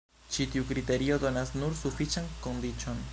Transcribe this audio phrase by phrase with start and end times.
[0.35, 3.09] Ĉi tiu kriterio donas nur sufiĉan kondiĉon.